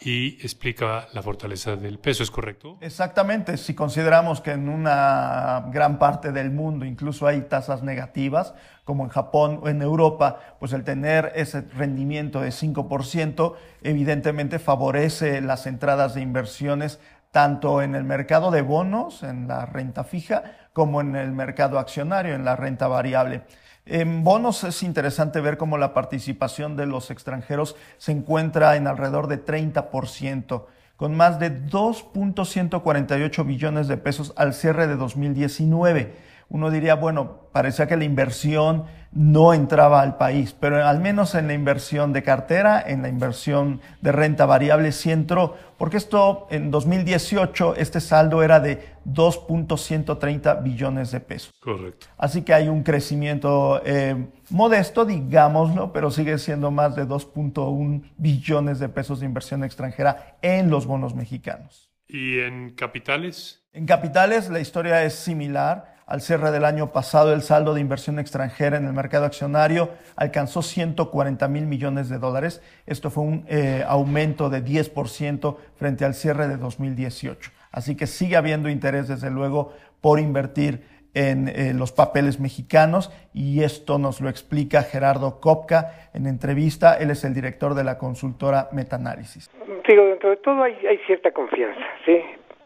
y 0.00 0.38
explica 0.42 1.08
la 1.12 1.22
fortaleza 1.22 1.76
del 1.76 1.98
peso, 1.98 2.22
¿es 2.22 2.30
correcto? 2.30 2.78
Exactamente, 2.80 3.56
si 3.56 3.74
consideramos 3.74 4.40
que 4.40 4.52
en 4.52 4.68
una 4.68 5.66
gran 5.72 5.98
parte 5.98 6.32
del 6.32 6.50
mundo 6.50 6.84
incluso 6.84 7.26
hay 7.26 7.42
tasas 7.42 7.82
negativas, 7.82 8.54
como 8.84 9.04
en 9.04 9.10
Japón 9.10 9.60
o 9.62 9.68
en 9.68 9.82
Europa, 9.82 10.38
pues 10.60 10.72
el 10.72 10.84
tener 10.84 11.32
ese 11.34 11.62
rendimiento 11.62 12.40
de 12.40 12.50
5% 12.50 13.54
evidentemente 13.82 14.58
favorece 14.58 15.40
las 15.40 15.66
entradas 15.66 16.14
de 16.14 16.20
inversiones 16.20 17.00
tanto 17.32 17.82
en 17.82 17.94
el 17.94 18.04
mercado 18.04 18.50
de 18.50 18.62
bonos, 18.62 19.22
en 19.22 19.48
la 19.48 19.66
renta 19.66 20.04
fija, 20.04 20.42
como 20.72 21.00
en 21.00 21.16
el 21.16 21.32
mercado 21.32 21.78
accionario, 21.78 22.34
en 22.34 22.44
la 22.44 22.56
renta 22.56 22.88
variable. 22.88 23.42
En 23.86 24.24
bonos 24.24 24.64
es 24.64 24.82
interesante 24.82 25.40
ver 25.40 25.56
cómo 25.56 25.78
la 25.78 25.94
participación 25.94 26.76
de 26.76 26.86
los 26.86 27.12
extranjeros 27.12 27.76
se 27.98 28.10
encuentra 28.10 28.74
en 28.74 28.88
alrededor 28.88 29.28
de 29.28 29.44
30%, 29.44 30.64
con 30.96 31.14
más 31.14 31.38
de 31.38 31.62
2.148 31.64 33.46
billones 33.46 33.86
de 33.86 33.96
pesos 33.96 34.32
al 34.36 34.54
cierre 34.54 34.88
de 34.88 34.96
2019 34.96 36.35
uno 36.48 36.70
diría, 36.70 36.94
bueno, 36.94 37.48
parecía 37.52 37.86
que 37.86 37.96
la 37.96 38.04
inversión 38.04 38.84
no 39.12 39.54
entraba 39.54 40.02
al 40.02 40.18
país, 40.18 40.54
pero 40.58 40.84
al 40.84 41.00
menos 41.00 41.34
en 41.34 41.46
la 41.46 41.54
inversión 41.54 42.12
de 42.12 42.22
cartera, 42.22 42.82
en 42.86 43.00
la 43.00 43.08
inversión 43.08 43.80
de 44.02 44.12
renta 44.12 44.44
variable 44.44 44.92
sí 44.92 45.10
entró, 45.10 45.56
porque 45.78 45.96
esto 45.96 46.46
en 46.50 46.70
2018, 46.70 47.76
este 47.76 48.00
saldo 48.00 48.42
era 48.42 48.60
de 48.60 48.84
2.130 49.06 50.62
billones 50.62 51.10
de 51.10 51.20
pesos. 51.20 51.52
Correcto. 51.60 52.08
Así 52.18 52.42
que 52.42 52.52
hay 52.52 52.68
un 52.68 52.82
crecimiento 52.82 53.80
eh, 53.86 54.26
modesto, 54.50 55.06
digámoslo, 55.06 55.92
pero 55.92 56.10
sigue 56.10 56.36
siendo 56.38 56.70
más 56.70 56.94
de 56.94 57.06
2.1 57.06 58.12
billones 58.18 58.78
de 58.78 58.88
pesos 58.88 59.20
de 59.20 59.26
inversión 59.26 59.64
extranjera 59.64 60.36
en 60.42 60.68
los 60.68 60.86
bonos 60.86 61.14
mexicanos. 61.14 61.90
¿Y 62.08 62.38
en 62.40 62.70
capitales? 62.70 63.62
En 63.72 63.86
capitales 63.86 64.48
la 64.48 64.60
historia 64.60 65.02
es 65.02 65.14
similar. 65.14 65.95
Al 66.06 66.20
cierre 66.20 66.52
del 66.52 66.64
año 66.64 66.92
pasado, 66.92 67.34
el 67.34 67.42
saldo 67.42 67.74
de 67.74 67.80
inversión 67.80 68.20
extranjera 68.20 68.76
en 68.76 68.86
el 68.86 68.92
mercado 68.92 69.24
accionario 69.24 69.88
alcanzó 70.14 70.62
140 70.62 71.48
mil 71.48 71.66
millones 71.66 72.08
de 72.08 72.18
dólares. 72.18 72.62
Esto 72.86 73.10
fue 73.10 73.24
un 73.24 73.44
eh, 73.48 73.82
aumento 73.88 74.48
de 74.48 74.62
10% 74.62 75.56
frente 75.74 76.04
al 76.04 76.14
cierre 76.14 76.46
de 76.46 76.58
2018. 76.58 77.50
Así 77.72 77.96
que 77.96 78.06
sigue 78.06 78.36
habiendo 78.36 78.68
interés, 78.68 79.08
desde 79.08 79.32
luego, 79.32 79.72
por 80.00 80.20
invertir 80.20 80.82
en 81.12 81.48
eh, 81.48 81.72
los 81.74 81.90
papeles 81.90 82.38
mexicanos 82.38 83.10
y 83.34 83.64
esto 83.64 83.98
nos 83.98 84.20
lo 84.20 84.28
explica 84.28 84.82
Gerardo 84.82 85.40
Kopka 85.40 86.10
en 86.14 86.28
entrevista. 86.28 86.96
Él 87.00 87.10
es 87.10 87.24
el 87.24 87.34
director 87.34 87.74
de 87.74 87.82
la 87.82 87.98
consultora 87.98 88.68
Metaanálisis. 88.70 89.50
Digo, 89.88 90.04
dentro 90.04 90.30
de 90.30 90.36
todo 90.36 90.62
hay, 90.62 90.76
hay 90.88 90.98
cierta 90.98 91.32
confianza, 91.32 91.84
¿sí? 92.04 92.20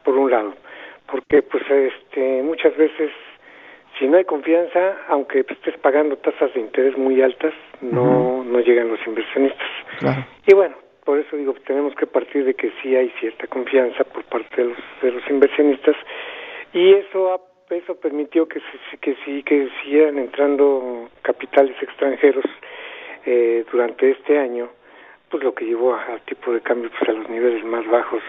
Por 0.05 0.19
un 0.19 0.31
lado, 0.31 0.55
porque 1.11 1.41
pues 1.41 1.63
este 1.71 2.43
muchas 2.43 2.77
veces 2.77 3.11
si 4.01 4.09
no 4.09 4.17
hay 4.17 4.25
confianza, 4.25 4.97
aunque 5.09 5.45
estés 5.47 5.77
pagando 5.79 6.17
tasas 6.17 6.53
de 6.55 6.61
interés 6.61 6.97
muy 6.97 7.21
altas, 7.21 7.53
no, 7.83 8.43
no 8.43 8.61
llegan 8.61 8.89
los 8.89 8.99
inversionistas. 9.07 9.69
Y 10.47 10.55
bueno, 10.55 10.75
por 11.05 11.19
eso 11.19 11.37
digo, 11.37 11.55
tenemos 11.67 11.95
que 11.95 12.07
partir 12.07 12.47
de 12.47 12.55
que 12.55 12.73
sí 12.83 12.97
hay 12.97 13.11
cierta 13.21 13.47
confianza 13.47 14.03
por 14.05 14.25
parte 14.25 14.63
de 14.63 14.69
los, 14.71 14.79
de 15.03 15.13
los 15.13 15.31
inversionistas. 15.31 15.97
Y 16.73 16.95
eso 16.95 17.47
eso 17.69 17.95
permitió 18.01 18.49
que 18.49 18.61
que 19.01 19.15
sí 19.25 19.45
que 19.45 19.69
siguieran 19.83 20.19
entrando 20.19 21.09
capitales 21.23 21.77
extranjeros 21.81 22.45
eh, 23.25 23.65
durante 23.71 24.11
este 24.11 24.39
año 24.39 24.69
pues 25.31 25.45
lo 25.45 25.55
que 25.55 25.67
llevó 25.67 25.95
al 25.95 26.21
tipo 26.23 26.53
de 26.53 26.63
cambio 26.63 26.91
pues 26.91 27.09
a 27.09 27.13
los 27.13 27.29
niveles 27.29 27.65
más 27.65 27.87
bajos 27.87 28.23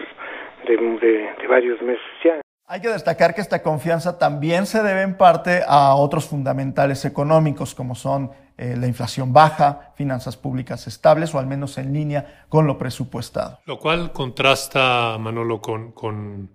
de, 0.64 0.76
de 0.76 1.46
varios 1.48 1.82
meses 1.82 2.06
ya 2.22 2.40
hay 2.72 2.80
que 2.80 2.88
destacar 2.88 3.34
que 3.34 3.42
esta 3.42 3.62
confianza 3.62 4.16
también 4.16 4.64
se 4.64 4.82
debe 4.82 5.02
en 5.02 5.18
parte 5.18 5.60
a 5.66 5.94
otros 5.94 6.24
fundamentales 6.24 7.04
económicos 7.04 7.74
como 7.74 7.94
son 7.94 8.30
eh, 8.56 8.76
la 8.78 8.86
inflación 8.86 9.30
baja, 9.30 9.92
finanzas 9.94 10.38
públicas 10.38 10.86
estables 10.86 11.34
o 11.34 11.38
al 11.38 11.46
menos 11.46 11.76
en 11.76 11.92
línea 11.92 12.46
con 12.48 12.66
lo 12.66 12.78
presupuestado. 12.78 13.58
Lo 13.66 13.78
cual 13.78 14.10
contrasta, 14.12 15.18
Manolo, 15.20 15.60
con, 15.60 15.92
con, 15.92 16.48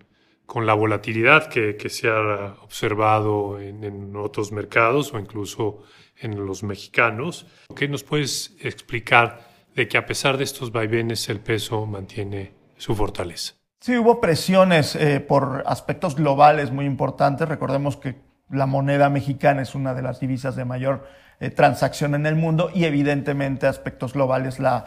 la 0.65 0.73
volatilidad 0.73 1.49
que, 1.49 1.77
se 1.87 2.09
ha 2.09 2.55
observado 2.63 3.59
en, 3.59 3.83
en, 3.83 4.15
otros 4.15 4.51
mercados 4.51 5.13
o 5.13 5.19
incluso 5.19 5.83
en 6.19 6.47
los 6.47 6.63
mexicanos. 6.63 7.45
¿Qué 7.75 7.87
nos 7.87 8.03
puedes 8.03 8.55
explicar 8.59 9.41
de 9.75 9.87
que 9.87 9.99
a 9.99 10.07
pesar 10.07 10.37
de 10.37 10.45
estos 10.45 10.71
vaivenes 10.71 11.29
el 11.29 11.41
peso 11.41 11.85
mantiene 11.85 12.55
su 12.75 12.95
fortaleza? 12.95 13.56
Sí, 13.79 13.95
hubo 13.95 14.19
presiones 14.19 14.95
eh, 14.95 15.19
por 15.19 15.63
aspectos 15.67 16.15
globales 16.15 16.71
muy 16.71 16.85
importantes. 16.85 17.47
Recordemos 17.47 17.95
que 17.95 18.15
la 18.49 18.65
moneda 18.65 19.09
mexicana 19.09 19.61
es 19.61 19.75
una 19.75 19.93
de 19.93 20.01
las 20.01 20.19
divisas 20.19 20.55
de 20.55 20.65
mayor 20.65 21.07
eh, 21.39 21.51
transacción 21.51 22.15
en 22.15 22.25
el 22.25 22.35
mundo 22.35 22.71
y 22.73 22.85
evidentemente 22.85 23.67
aspectos 23.67 24.13
globales 24.13 24.59
la, 24.59 24.85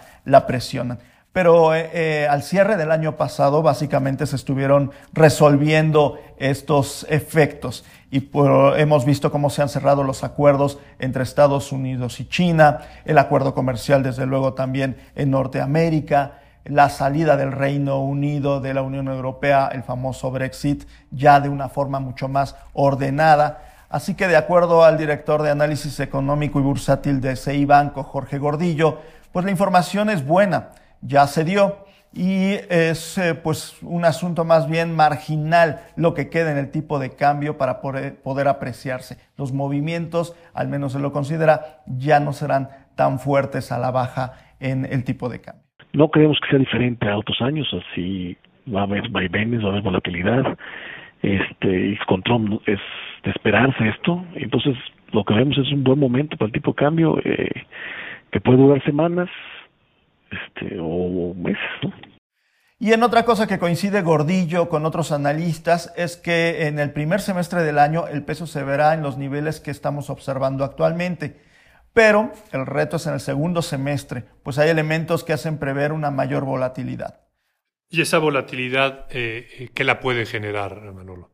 presionan. 0.48 0.98
Pero 1.32 1.72
eh, 1.72 2.26
al 2.28 2.42
cierre 2.42 2.76
del 2.76 2.90
año 2.90 3.16
pasado 3.16 3.62
básicamente 3.62 4.26
se 4.26 4.34
estuvieron 4.34 4.90
resolviendo 5.12 6.18
estos 6.38 7.06
efectos 7.08 7.84
y 8.10 8.28
hemos 8.76 9.04
visto 9.04 9.30
cómo 9.30 9.50
se 9.50 9.62
han 9.62 9.68
cerrado 9.68 10.02
los 10.02 10.24
acuerdos 10.24 10.80
entre 10.98 11.22
Estados 11.22 11.70
Unidos 11.70 12.18
y 12.18 12.28
China, 12.28 12.80
el 13.04 13.18
acuerdo 13.18 13.54
comercial 13.54 14.02
desde 14.02 14.26
luego 14.26 14.54
también 14.54 14.96
en 15.14 15.30
Norteamérica, 15.30 16.39
la 16.64 16.88
salida 16.88 17.36
del 17.36 17.52
Reino 17.52 18.00
Unido 18.00 18.60
de 18.60 18.74
la 18.74 18.82
Unión 18.82 19.08
Europea, 19.08 19.68
el 19.72 19.82
famoso 19.82 20.30
Brexit, 20.30 20.84
ya 21.10 21.40
de 21.40 21.48
una 21.48 21.68
forma 21.68 22.00
mucho 22.00 22.28
más 22.28 22.56
ordenada. 22.72 23.62
Así 23.88 24.14
que 24.14 24.28
de 24.28 24.36
acuerdo 24.36 24.84
al 24.84 24.98
director 24.98 25.42
de 25.42 25.50
análisis 25.50 25.98
económico 26.00 26.60
y 26.60 26.62
bursátil 26.62 27.20
de 27.20 27.36
CI 27.36 27.64
Banco, 27.64 28.02
Jorge 28.02 28.38
Gordillo, 28.38 28.98
pues 29.32 29.44
la 29.44 29.50
información 29.50 30.10
es 30.10 30.24
buena, 30.24 30.70
ya 31.00 31.26
se 31.26 31.44
dio 31.44 31.84
y 32.12 32.54
es 32.68 33.18
eh, 33.18 33.34
pues 33.34 33.74
un 33.82 34.04
asunto 34.04 34.44
más 34.44 34.68
bien 34.68 34.94
marginal 34.94 35.82
lo 35.94 36.14
que 36.14 36.28
queda 36.28 36.50
en 36.50 36.58
el 36.58 36.70
tipo 36.70 36.98
de 36.98 37.14
cambio 37.14 37.56
para 37.56 37.80
poder, 37.80 38.20
poder 38.20 38.48
apreciarse. 38.48 39.18
Los 39.36 39.52
movimientos, 39.52 40.34
al 40.52 40.68
menos 40.68 40.92
se 40.92 40.98
lo 40.98 41.12
considera, 41.12 41.82
ya 41.86 42.20
no 42.20 42.32
serán 42.32 42.70
tan 42.96 43.20
fuertes 43.20 43.70
a 43.72 43.78
la 43.78 43.90
baja 43.90 44.34
en 44.58 44.84
el 44.84 45.04
tipo 45.04 45.28
de 45.28 45.40
cambio. 45.40 45.69
No 45.92 46.08
creemos 46.08 46.38
que 46.40 46.50
sea 46.50 46.58
diferente 46.58 47.08
a 47.08 47.18
otros 47.18 47.40
años, 47.40 47.68
así 47.72 48.36
va 48.72 48.80
a 48.80 48.84
haber 48.84 49.08
vaivenes, 49.08 49.62
va 49.62 49.68
a 49.68 49.70
haber 49.72 49.82
volatilidad, 49.82 50.56
este, 51.22 51.90
y 51.90 51.96
con 52.06 52.22
Trump 52.22 52.62
es 52.66 52.78
de 53.24 53.30
esperarse 53.30 53.88
esto, 53.88 54.24
entonces 54.34 54.76
lo 55.12 55.24
que 55.24 55.34
vemos 55.34 55.58
es 55.58 55.70
un 55.72 55.84
buen 55.84 55.98
momento 55.98 56.36
para 56.36 56.46
el 56.46 56.52
tipo 56.52 56.70
de 56.70 56.76
cambio 56.76 57.18
eh, 57.24 57.66
que 58.30 58.40
puede 58.40 58.58
durar 58.58 58.82
semanas 58.84 59.28
este, 60.30 60.78
o 60.80 61.34
meses. 61.34 61.60
Y 62.78 62.94
en 62.94 63.02
otra 63.02 63.26
cosa 63.26 63.46
que 63.46 63.58
coincide 63.58 64.00
Gordillo 64.00 64.70
con 64.70 64.86
otros 64.86 65.12
analistas 65.12 65.92
es 65.96 66.16
que 66.16 66.66
en 66.66 66.78
el 66.78 66.92
primer 66.92 67.20
semestre 67.20 67.62
del 67.62 67.78
año 67.78 68.06
el 68.06 68.24
peso 68.24 68.46
se 68.46 68.64
verá 68.64 68.94
en 68.94 69.02
los 69.02 69.18
niveles 69.18 69.60
que 69.60 69.70
estamos 69.70 70.08
observando 70.08 70.64
actualmente. 70.64 71.49
Pero 71.92 72.32
el 72.52 72.66
reto 72.66 72.96
es 72.96 73.06
en 73.06 73.14
el 73.14 73.20
segundo 73.20 73.62
semestre, 73.62 74.24
pues 74.42 74.58
hay 74.58 74.70
elementos 74.70 75.24
que 75.24 75.32
hacen 75.32 75.58
prever 75.58 75.92
una 75.92 76.10
mayor 76.10 76.44
volatilidad. 76.44 77.20
¿Y 77.88 78.02
esa 78.02 78.18
volatilidad 78.18 79.06
eh, 79.10 79.70
qué 79.74 79.84
la 79.84 79.98
puede 79.98 80.24
generar, 80.24 80.80
Manolo? 80.92 81.30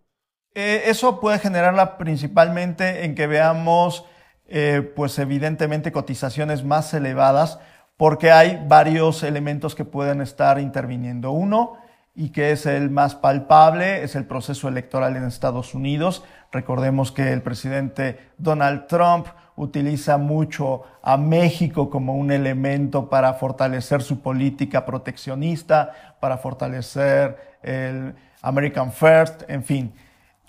Eh, 0.54 0.84
eso 0.86 1.20
puede 1.20 1.38
generarla 1.38 1.98
principalmente 1.98 3.04
en 3.04 3.14
que 3.14 3.26
veamos, 3.26 4.06
eh, 4.46 4.80
pues 4.96 5.18
evidentemente, 5.18 5.92
cotizaciones 5.92 6.64
más 6.64 6.94
elevadas, 6.94 7.60
porque 7.98 8.30
hay 8.30 8.58
varios 8.66 9.22
elementos 9.22 9.75
que 9.75 9.84
pueden 9.84 10.22
estar 10.22 10.58
interviniendo. 10.58 11.30
Uno, 11.30 11.75
y 12.16 12.30
que 12.30 12.50
es 12.50 12.64
el 12.64 12.88
más 12.90 13.14
palpable, 13.14 14.02
es 14.02 14.16
el 14.16 14.25
proceso 14.25 14.68
electoral 14.68 15.16
en 15.16 15.25
Estados 15.25 15.75
Unidos. 15.75 16.25
Recordemos 16.50 17.12
que 17.12 17.30
el 17.30 17.42
presidente 17.42 18.30
Donald 18.38 18.87
Trump 18.87 19.26
utiliza 19.54 20.16
mucho 20.16 20.82
a 21.02 21.18
México 21.18 21.90
como 21.90 22.14
un 22.14 22.32
elemento 22.32 23.11
para 23.11 23.35
fortalecer 23.35 24.02
su 24.02 24.20
política 24.20 24.87
proteccionista, 24.87 26.16
para 26.18 26.38
fortalecer 26.38 27.58
el 27.62 28.14
American 28.40 28.92
First, 28.92 29.42
en 29.49 29.62
fin. 29.62 29.94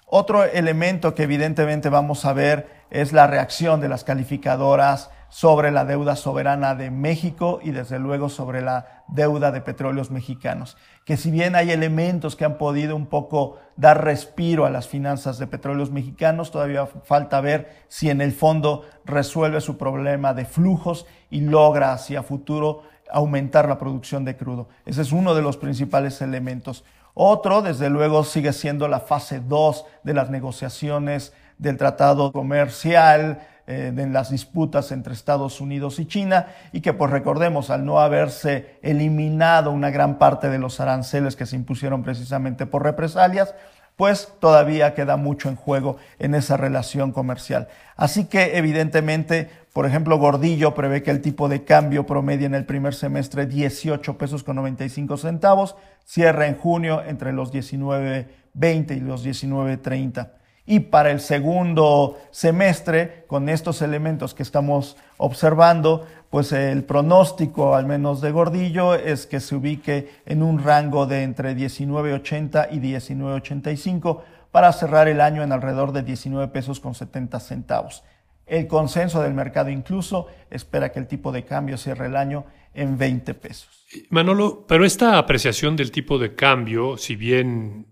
Otro 0.05 0.45
elemento 0.45 1.13
que 1.13 1.23
evidentemente 1.23 1.89
vamos 1.89 2.23
a 2.23 2.31
ver 2.31 2.77
es 2.91 3.11
la 3.11 3.27
reacción 3.27 3.81
de 3.81 3.89
las 3.89 4.05
calificadoras 4.05 5.09
sobre 5.29 5.71
la 5.71 5.83
deuda 5.83 6.15
soberana 6.15 6.75
de 6.75 6.91
México 6.91 7.59
y 7.61 7.71
desde 7.71 7.99
luego 7.99 8.29
sobre 8.29 8.61
la 8.61 9.03
deuda 9.09 9.51
de 9.51 9.59
petróleos 9.59 10.11
mexicanos. 10.11 10.77
Que 11.07 11.15
si 11.15 11.31
bien 11.31 11.55
hay 11.55 11.71
elementos 11.71 12.35
que 12.35 12.43
han 12.43 12.57
podido 12.57 12.93
un 12.93 13.05
poco 13.05 13.55
dar 13.77 14.03
respiro 14.03 14.65
a 14.65 14.69
las 14.69 14.89
finanzas 14.89 15.37
de 15.37 15.47
petróleos 15.47 15.89
mexicanos, 15.89 16.51
todavía 16.51 16.85
falta 16.85 17.39
ver 17.39 17.71
si 17.87 18.09
en 18.09 18.19
el 18.19 18.33
fondo 18.33 18.83
resuelve 19.05 19.61
su 19.61 19.77
problema 19.77 20.33
de 20.33 20.43
flujos 20.43 21.05
y 21.29 21.39
logra 21.39 21.93
hacia 21.93 22.23
futuro 22.23 22.83
aumentar 23.09 23.69
la 23.69 23.79
producción 23.79 24.25
de 24.25 24.35
crudo. 24.35 24.67
Ese 24.85 25.01
es 25.01 25.13
uno 25.13 25.33
de 25.33 25.41
los 25.41 25.55
principales 25.55 26.21
elementos. 26.21 26.83
Otro, 27.13 27.61
desde 27.61 27.89
luego, 27.89 28.25
sigue 28.25 28.51
siendo 28.51 28.89
la 28.89 28.99
fase 28.99 29.39
2 29.39 29.85
de 30.03 30.13
las 30.13 30.29
negociaciones 30.29 31.31
del 31.57 31.77
tratado 31.77 32.33
comercial, 32.33 33.47
eh, 33.67 33.93
en 33.97 34.13
las 34.13 34.31
disputas 34.31 34.93
entre 34.93 35.13
Estados 35.13 35.59
Unidos 35.59 35.99
y 35.99 36.05
China 36.05 36.47
y 36.71 36.79
que 36.79 36.93
pues 36.93 37.11
recordemos 37.11 37.69
al 37.69 37.83
no 37.83 37.99
haberse 37.99 38.79
eliminado 38.81 39.71
una 39.71 39.89
gran 39.89 40.17
parte 40.17 40.49
de 40.49 40.57
los 40.57 40.79
aranceles 40.79 41.35
que 41.35 41.45
se 41.45 41.57
impusieron 41.57 42.01
precisamente 42.01 42.65
por 42.65 42.83
represalias, 42.83 43.53
pues 43.97 44.31
todavía 44.39 44.93
queda 44.93 45.17
mucho 45.17 45.49
en 45.49 45.57
juego 45.57 45.97
en 46.17 46.33
esa 46.33 46.55
relación 46.55 47.11
comercial. 47.11 47.67
Así 47.97 48.25
que 48.25 48.57
evidentemente, 48.57 49.49
por 49.73 49.85
ejemplo, 49.85 50.17
Gordillo 50.17 50.73
prevé 50.73 51.03
que 51.03 51.11
el 51.11 51.21
tipo 51.21 51.49
de 51.49 51.65
cambio 51.65 52.05
promedia 52.05 52.45
en 52.45 52.55
el 52.55 52.65
primer 52.65 52.93
semestre 52.93 53.47
18 53.47 54.17
pesos 54.17 54.45
con 54.45 54.55
95 54.55 55.17
centavos, 55.17 55.75
cierra 56.05 56.47
en 56.47 56.55
junio 56.55 57.03
entre 57.05 57.33
los 57.33 57.51
19.20 57.51 58.95
y 58.95 58.99
los 59.01 59.25
19.30. 59.25 60.29
Y 60.69 60.81
para 60.81 61.11
el 61.11 61.21
segundo 61.21 62.19
semestre, 62.29 63.23
con 63.27 63.47
estos 63.47 63.81
elementos 63.81 64.33
que 64.33 64.43
estamos 64.43 64.97
observando, 65.15 66.05
pues 66.29 66.51
el 66.51 66.83
pronóstico, 66.83 67.73
al 67.73 67.85
menos 67.85 68.19
de 68.19 68.31
Gordillo, 68.31 68.93
es 68.93 69.25
que 69.25 69.39
se 69.39 69.55
ubique 69.55 70.09
en 70.25 70.43
un 70.43 70.61
rango 70.61 71.05
de 71.05 71.23
entre 71.23 71.55
19.80 71.55 72.67
y 72.71 72.79
19.85 72.79 74.21
para 74.51 74.73
cerrar 74.73 75.07
el 75.07 75.21
año 75.21 75.41
en 75.41 75.53
alrededor 75.53 75.93
de 75.93 76.03
19 76.03 76.49
pesos 76.49 76.81
con 76.81 76.93
70 76.93 77.39
centavos. 77.39 78.03
El 78.45 78.67
consenso 78.67 79.21
del 79.21 79.33
mercado 79.33 79.69
incluso 79.69 80.27
espera 80.49 80.91
que 80.91 80.99
el 80.99 81.07
tipo 81.07 81.31
de 81.31 81.45
cambio 81.45 81.77
cierre 81.77 82.07
el 82.07 82.17
año 82.17 82.45
en 82.73 82.97
20 82.97 83.33
pesos. 83.35 83.85
Manolo, 84.09 84.65
pero 84.67 84.85
esta 84.85 85.17
apreciación 85.17 85.77
del 85.77 85.91
tipo 85.91 86.19
de 86.19 86.35
cambio, 86.35 86.97
si 86.97 87.15
bien 87.15 87.87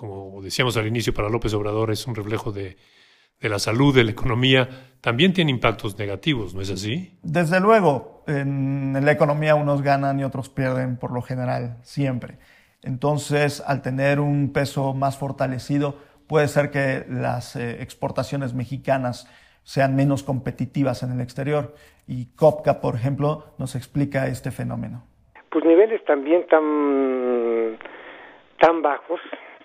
como 0.00 0.40
decíamos 0.40 0.78
al 0.78 0.86
inicio, 0.86 1.12
para 1.12 1.28
López 1.28 1.52
Obrador 1.52 1.90
es 1.90 2.06
un 2.06 2.14
reflejo 2.14 2.52
de, 2.52 2.78
la 3.42 3.58
salud, 3.58 3.94
de 3.94 4.02
la 4.02 4.12
economía, 4.12 4.66
también 5.02 5.34
tiene 5.34 5.50
impactos 5.50 5.98
negativos, 5.98 6.54
¿no 6.54 6.62
es 6.62 6.70
así? 6.70 7.18
Desde 7.22 7.60
luego, 7.60 8.24
en 8.26 8.96
la 9.04 9.12
economía 9.12 9.56
unos 9.56 9.82
ganan 9.82 10.18
y 10.18 10.24
otros 10.24 10.48
pierden 10.48 10.96
por 10.96 11.12
lo 11.12 11.20
general, 11.20 11.76
siempre. 11.82 12.38
Entonces, 12.82 13.62
al 13.66 13.82
tener 13.82 14.20
un 14.20 14.54
peso 14.54 14.94
más 14.94 15.18
fortalecido, 15.18 15.98
puede 16.26 16.48
ser 16.48 16.70
que 16.70 17.04
las 17.06 17.54
eh, 17.56 17.82
exportaciones 17.82 18.54
mexicanas 18.54 19.28
sean 19.64 19.96
menos 19.96 20.22
competitivas 20.22 21.02
en 21.02 21.12
el 21.12 21.20
exterior. 21.20 21.74
Y 22.06 22.34
COPCA, 22.36 22.80
por 22.80 22.94
ejemplo, 22.94 23.52
nos 23.58 23.74
explica 23.74 24.28
este 24.28 24.50
fenómeno. 24.50 25.04
Pues 25.50 25.62
niveles 25.62 26.02
también 26.06 26.46
tan, 26.46 27.76
tan 28.58 28.80
bajos 28.80 29.20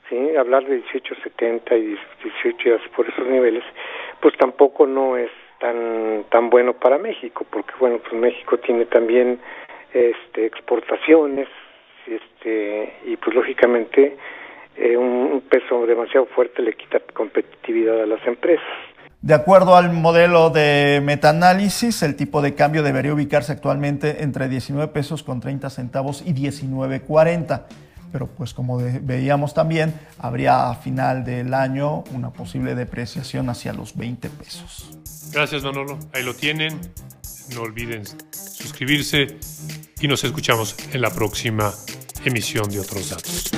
¿sí? 0.10 0.36
hablar 0.36 0.64
de 0.64 0.78
1870 0.78 1.76
y 1.76 1.98
18 2.44 2.80
por 2.96 3.08
esos 3.08 3.28
niveles, 3.28 3.64
pues 4.22 4.36
tampoco 4.38 4.86
no 4.86 5.18
es 5.18 5.32
tan 5.60 6.26
tan 6.30 6.50
bueno 6.50 6.74
para 6.74 6.98
México, 6.98 7.46
porque 7.50 7.74
bueno, 7.80 8.00
pues 8.00 8.14
México 8.14 8.58
tiene 8.58 8.86
también 8.86 9.40
este 9.94 10.46
exportaciones, 10.46 11.48
este 12.06 12.94
y 13.06 13.18
pues 13.18 13.36
lógicamente 13.36 14.18
eh, 14.78 14.98
un, 14.98 15.42
peso 15.50 15.86
demasiado 15.86 16.26
fuerte 16.28 16.62
le 16.62 16.74
quita 16.74 17.00
competitividad 17.14 18.02
a 18.02 18.06
las 18.06 18.26
empresas. 18.28 18.66
De 19.22 19.34
acuerdo 19.34 19.76
al 19.76 19.92
modelo 19.92 20.50
de 20.50 21.02
metaanálisis, 21.04 22.04
el 22.04 22.16
tipo 22.16 22.42
de 22.42 22.56
cambio 22.56 22.84
debería 22.84 23.14
ubicarse 23.14 23.54
actualmente 23.54 24.22
entre 24.24 24.50
19 24.50 24.92
pesos 24.92 25.24
con 25.24 25.40
30 25.40 25.70
centavos 25.70 26.24
y 26.26 26.34
19.40 26.34 27.85
pero 28.12 28.28
pues 28.28 28.54
como 28.54 28.78
veíamos 28.78 29.54
también, 29.54 29.94
habría 30.20 30.70
a 30.70 30.76
final 30.76 31.24
del 31.24 31.54
año 31.54 32.04
una 32.14 32.32
posible 32.32 32.76
depreciación 32.76 33.50
hacia 33.50 33.74
los 33.74 33.96
20 33.96 34.30
pesos. 34.30 34.90
Gracias 35.32 35.64
Manolo, 35.64 36.00
ahí 36.14 36.24
lo 36.24 36.34
tienen, 36.34 36.80
no 37.54 37.62
olviden 37.62 38.04
suscribirse 38.32 39.38
y 40.00 40.08
nos 40.08 40.24
escuchamos 40.24 40.76
en 40.94 41.02
la 41.02 41.10
próxima 41.10 41.74
emisión 42.24 42.70
de 42.70 42.80
otros 42.80 43.10
datos. 43.10 43.52